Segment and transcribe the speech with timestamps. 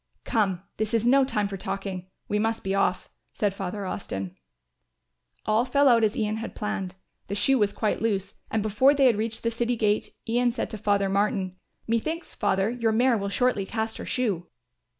[0.23, 4.35] "Come, this is no time for talking, we must be off," said Father Austin.
[5.45, 6.95] All fell out as Ian had planned;
[7.27, 10.71] the shoe was quite loose and before they had reached the city gate, Ian said
[10.71, 14.47] to Father Martin, "Methinks, Father, your mare will shortly cast her shoe."